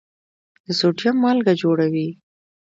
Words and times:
د 0.65 0.67
سوډیم 0.79 1.15
مالګه 1.23 1.53
جوړوي. 1.61 2.09